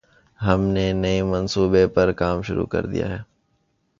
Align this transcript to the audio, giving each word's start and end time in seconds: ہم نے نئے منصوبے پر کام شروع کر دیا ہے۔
ہم 0.39 0.61
نے 0.61 0.93
نئے 0.93 1.21
منصوبے 1.23 1.87
پر 1.87 2.11
کام 2.11 2.41
شروع 2.41 2.65
کر 2.65 2.85
دیا 2.85 3.07
ہے۔ 3.09 3.19